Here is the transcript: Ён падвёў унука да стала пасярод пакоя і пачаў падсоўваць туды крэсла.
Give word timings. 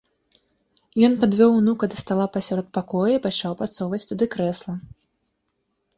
Ён 1.07 1.13
падвёў 1.23 1.51
унука 1.59 1.85
да 1.93 1.97
стала 2.03 2.25
пасярод 2.37 2.67
пакоя 2.79 3.13
і 3.19 3.23
пачаў 3.27 3.51
падсоўваць 3.63 4.03
туды 4.13 4.25
крэсла. 4.37 4.73